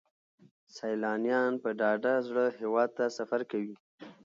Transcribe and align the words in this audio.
سیلانیان 0.75 1.53
په 1.63 1.69
ډاډه 1.79 2.13
زړه 2.27 2.45
هیواد 2.59 2.89
ته 2.97 3.05
سفر 3.17 3.41
کوي. 3.51 3.75